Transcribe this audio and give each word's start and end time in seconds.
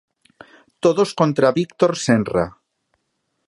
Todos 0.83 1.09
contra 1.19 1.53
Víctor 1.59 1.91
Senra. 2.05 2.45